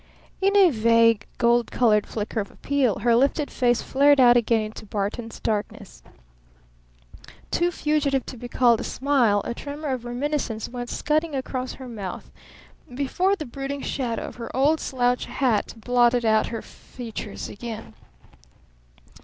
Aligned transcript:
In 0.41 0.57
a 0.57 0.71
vague, 0.71 1.27
gold 1.37 1.69
colored 1.69 2.07
flicker 2.07 2.39
of 2.39 2.49
appeal 2.49 2.97
her 3.01 3.15
lifted 3.15 3.51
face 3.51 3.83
flared 3.83 4.19
out 4.19 4.35
again 4.35 4.61
into 4.61 4.83
Barton's 4.83 5.39
darkness. 5.39 6.01
Too 7.51 7.69
fugitive 7.69 8.25
to 8.25 8.35
be 8.35 8.47
called 8.47 8.79
a 8.79 8.83
smile, 8.83 9.43
a 9.45 9.53
tremor 9.53 9.89
of 9.89 10.03
reminiscence 10.03 10.67
went 10.67 10.89
scudding 10.89 11.35
across 11.35 11.73
her 11.73 11.87
mouth 11.87 12.31
before 12.91 13.35
the 13.35 13.45
brooding 13.45 13.81
shadow 13.83 14.23
of 14.23 14.37
her 14.37 14.49
old 14.57 14.79
slouch 14.79 15.25
hat 15.25 15.75
blotted 15.77 16.25
out 16.25 16.47
her 16.47 16.63
features 16.63 17.47
again. 17.47 17.93